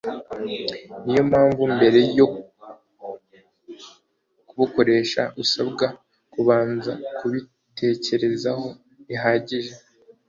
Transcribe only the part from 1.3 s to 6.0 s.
mpamvu mbere yo kubukoresha usabwa